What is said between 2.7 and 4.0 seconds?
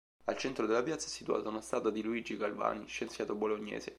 scienziato bolognese.